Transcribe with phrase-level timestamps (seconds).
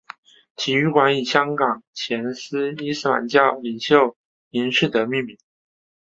[0.55, 2.23] 体育馆以香港前
[2.79, 4.17] 伊斯兰教领袖
[4.49, 5.37] 林士德命名。